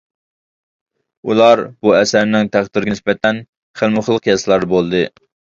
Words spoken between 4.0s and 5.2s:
خىل قىياسلاردا بولدى.